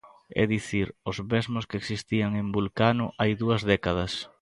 É 0.41 0.43
dicir, 0.55 0.87
os 1.09 1.17
mesmos 1.31 1.67
que 1.69 1.79
existían 1.81 2.31
en 2.41 2.47
Vulcano 2.55 3.05
hai 3.19 3.31
dúas 3.41 3.61
décadas. 3.71 4.13